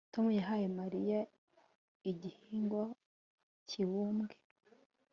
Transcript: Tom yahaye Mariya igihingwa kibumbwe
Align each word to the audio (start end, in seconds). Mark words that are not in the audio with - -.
Tom 0.13 0.25
yahaye 0.39 0.67
Mariya 0.79 1.19
igihingwa 2.11 2.83
kibumbwe 3.69 4.35